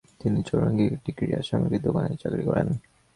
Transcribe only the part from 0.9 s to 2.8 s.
একটি ক্রীড়া সামগ্রীর দোকানে চাকরি করেন।